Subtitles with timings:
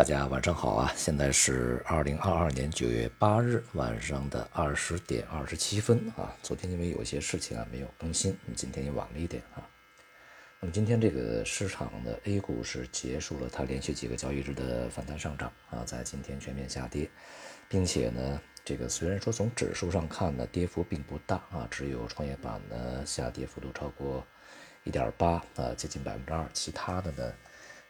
[0.00, 0.90] 大家晚上好啊！
[0.96, 6.34] 现在是二零二二年九月八日晚上的二十点二十七分啊。
[6.42, 9.60] 昨天因为有些事情啊没有更新，今天也晚了一点啊。
[10.58, 17.06] 那么今天这个市场的 A 股是结束了它连续几个交易日的反弹上涨啊，在今天全面下跌，
[17.68, 24.26] 并且呢，这个虽然说从指数上看呢跌幅并不大啊，只有创业板呢下跌幅度超过
[24.82, 27.34] 一点八啊，接近百分之二，其他的呢。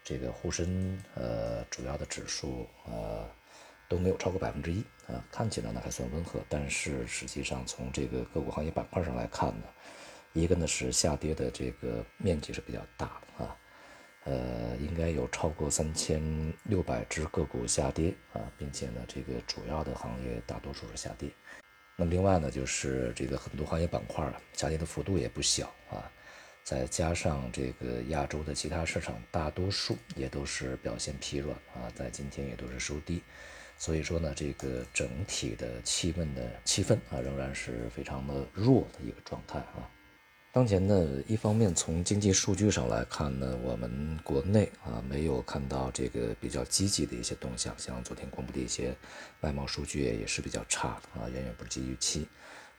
[0.02, 3.28] 这个沪深呃主要的指数呃
[3.88, 9.64] 都没有超过百分之一啊，看起来呢还算温和，但是实际上从这个个股行业板块上来看呢，
[10.32, 13.56] 一个呢是下跌的这个面积是比较大的啊，
[14.24, 16.22] 呃应该有超过三千
[16.64, 21.28] 六百只个股下跌啊，并且呢这个主要的行业大多数是下跌，
[21.96, 26.10] 那么另外呢就是这个很多行业板块啊下跌的幅度也不小啊。
[26.62, 33.22] 再加上这个亚洲的其他市场，大多数也都是表现疲软啊，在今天也都是收低，
[33.76, 39.88] 所以说呢，这个整体的气氛的气氛啊，仍然是非常的弱的一个状态啊。
[40.52, 48.94] 当前呢，一方面从经济数据上来看呢，我们国内啊没有看到这个比较积极的一些动向，像昨天公布的一些
[49.42, 52.26] 外贸数据也是比较差的啊，远远不及预期。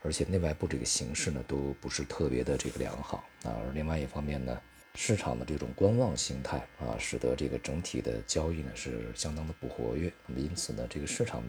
[0.04, 3.56] 而且内外部这个形势呢，都不是特别的这个良好啊。
[3.64, 4.60] 而另外一方面呢，
[4.96, 10.12] 市场的这种观望心态啊，使得这个整体的交易呢是相当的不活跃。
[10.26, 11.44] 那么因此呢，这个市场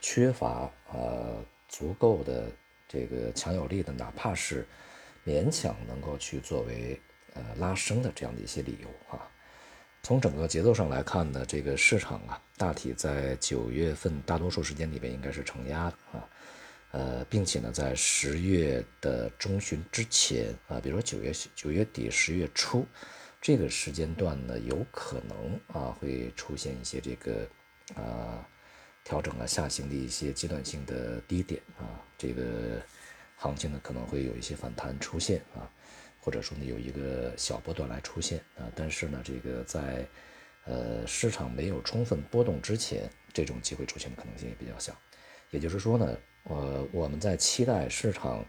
[0.00, 2.50] 缺乏呃足够的
[2.88, 4.66] 这个强有力的，哪怕是
[5.24, 7.00] 勉强能够去作为
[7.34, 9.22] 呃拉升的这样的一些理由啊。
[10.02, 16.28] 从整个节奏上来看呢，这个市场啊，大体在九月份大多数时间里边应该是承压的啊。
[16.96, 22.86] 呃，并且呢，在十月的中旬之前啊，比如说九月九月底、十月初
[23.38, 27.46] 这个时间段呢，有可能啊会出现一些这个
[27.94, 28.48] 啊
[29.04, 32.80] 调整啊下行的一些阶段性的低点啊，这个
[33.36, 35.68] 行情呢可能会有一些反弹出现啊，
[36.18, 40.08] 或者说呢有一个小波段来出现啊，但是呢，这个在
[40.64, 44.98] 呃市场没有充分波动之前，这种机会出现的可能性也比较小，
[45.50, 46.16] 也就是说呢。
[46.48, 48.44] 呃，我们在期待市场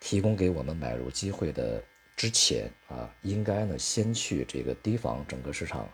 [0.00, 1.82] 提供给我们买入机会的
[2.14, 5.88] 之前啊，应该呢先去这个提防整个市场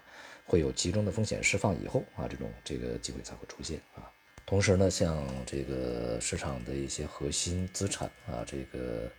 [0.44, 4.10] 会有集中的风险释放以后啊，这种这个机会才会出现啊。
[4.46, 9.10] 同时呢，像这个市场的一些核心资产啊，这个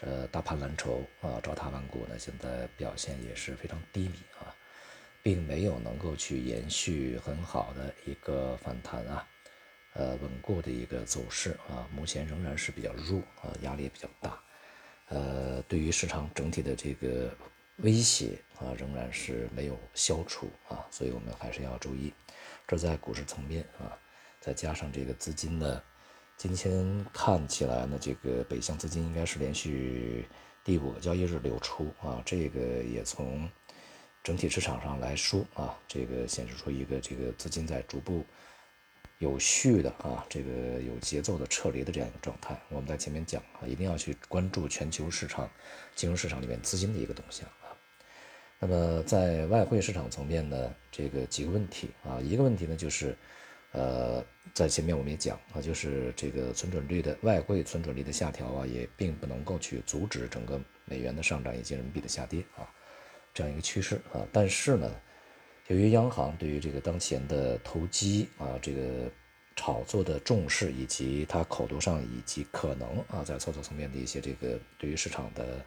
[0.00, 4.54] 呃大盘蓝筹啊，招他万国呢，现在表现也是非常低迷啊，
[5.22, 9.26] 并没有能够去延续很好的一个反弹啊。
[9.98, 14.38] 呃，稳固的一个走势啊，目前仍然是比较弱啊，压力也比较大。
[15.08, 17.34] 呃，对于市场整体的这个
[17.78, 22.12] 威胁啊，仍然是没有消除啊，所以我们还是要注意。
[22.68, 23.96] 这在股市层面啊，
[24.38, 25.82] 再加上这个资金呢，
[26.36, 30.26] 今天看起来呢，这个北向资金应该是连续
[30.62, 33.48] 第五个交易日流出啊，这个也从
[34.22, 38.22] 整体市场上来说啊，这个显示出一个这个资金在逐步。
[39.18, 45.48] 有序的啊，这个有节奏的撤离的这样一个状态，我们在前面讲啊，一定要去关注全球市场、
[45.94, 47.72] 金融市场里面资金的一个动向啊。
[48.58, 53.16] 那么在外汇市场层面呢，这个几个问题啊，一个问题呢就是，
[53.72, 54.22] 呃，
[54.52, 62.68] 在前面我们也讲啊，就是这个存准率的外汇存准率的下调啊，也并不能够去阻止整个美元的上涨以及人民币的下跌啊，
[63.32, 64.26] 这样一个趋势啊。
[64.30, 64.90] 但是呢。
[65.68, 69.10] 由于央行对于这个当前的投机啊，这个
[69.56, 75.64] 炒作的重视，以及它口头上以及可能啊在操作层面的一些这个对于市场的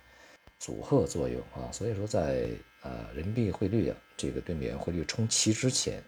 [0.58, 2.48] 阻吓作用啊，所以说在
[2.82, 6.02] 呃人民币汇率啊这个对美元汇率冲七之前，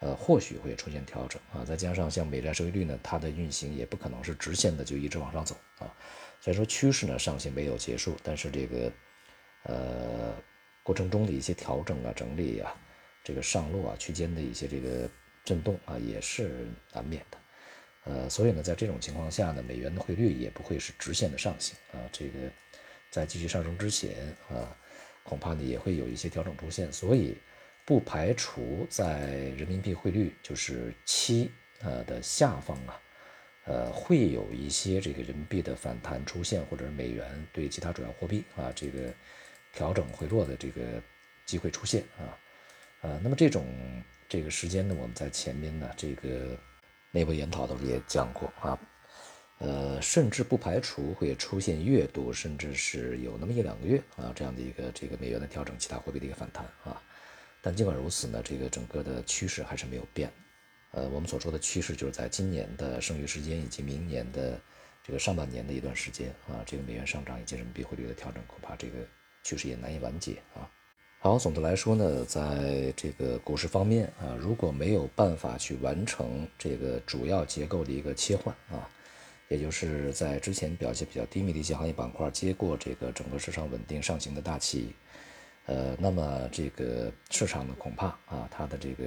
[0.00, 5.88] 呃或许会出现调整啊，再加上像美债收益率呢，它的运行也不可能是直线的就一直往上走啊，
[6.42, 8.92] 所以说趋势呢上行没有结束，但是这个
[9.62, 10.34] 呃
[10.82, 12.74] 过程中的一些调整啊整理啊。
[13.24, 15.08] 这个上落啊区间的一些这个
[15.42, 17.38] 震动啊也是难免的，
[18.04, 22.38] 呃，所以呢，在这种情况下呢，美元的汇率也不会是直线的上行啊，这个
[23.10, 24.14] 在继续上升之前
[24.50, 24.76] 啊，
[25.22, 27.36] 恐怕呢也会有一些调整出现，所以
[27.86, 31.50] 不排除在人民币汇率就是七
[31.80, 33.00] 呃的下方啊，
[33.64, 39.12] 呃，会有一些这个人民币的反弹出现，或者是美元对其他主要货币啊这个
[39.72, 40.82] 调整回落的这个
[41.46, 42.36] 机会出现啊。
[43.04, 43.66] 呃，那么这种
[44.30, 46.56] 这个时间呢，我们在前面呢这个
[47.10, 48.78] 内部研讨的时候也讲过啊，
[49.58, 56.98] 呃，甚至不排除会出现月度，甚至是有那么一两个月啊这样的一个这个美元的调整，其他货币的一个反弹啊，
[57.60, 60.32] 但尽管如此呢，这个整个的趋势还是没有变。
[60.92, 64.58] 呃，我们所说的趋势就是在今年的剩余时间以及明年的
[65.02, 68.94] 这个上半年的一段时间啊，这个美元上涨以及人民币汇率的调整，恐怕这个
[69.42, 70.64] 趋势也难以完结啊。
[71.24, 78.86] 好，总的来说呢，在这个股市方面啊，如果没有办法去完成这个主要结构的一个切换啊，
[79.48, 84.92] 也就是在之前表现比较低迷的一些行业板块接过这个整个市场稳定上行的大旗，
[85.64, 89.04] 呃，那么这个市场呢，恐怕啊，它的这个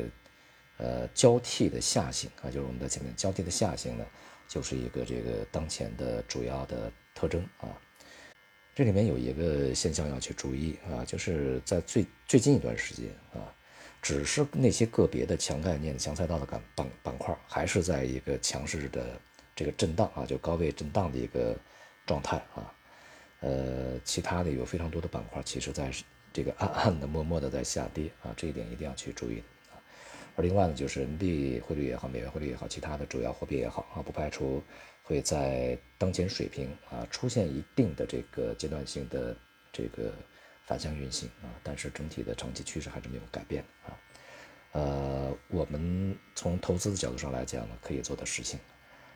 [0.78, 4.04] 呃交替的下行啊，就是我们在前面交替的下行呢，
[4.48, 7.69] 就是一个这个当前的主要的特征啊。
[8.78, 13.42] 这里面有一个现象要去注意啊，就是在最最近一段时间啊，
[14.04, 19.20] 只是那些个别的强概念、强赛道的板板板块，还是在一个强势的
[19.56, 21.58] 这个震荡啊，就高位震荡的一个
[22.06, 22.72] 状态啊。
[23.40, 25.92] 呃，其他的有非常多的板块，其实在
[26.32, 29.42] 这个暗暗的、默默的在下跌啊，这一点一定要去注意。
[30.38, 34.63] 而另外呢，就是人民币汇率也好，美元汇率也好，其他的主要货币也好啊，不排除。
[35.01, 39.34] 会在当前水平啊出现一定的这个阶段性的
[39.72, 40.12] 这个
[40.66, 43.95] 反向运行啊，但是整体的长期趋势还是没有改变啊。
[44.74, 48.60] 呃，我们从投资的角度上来讲呢，可以做的事情，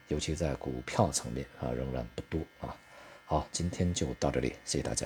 [0.07, 2.73] 尤其在股票层面啊，仍然不多啊。
[3.25, 5.05] 好，今天就到这里，谢谢大家。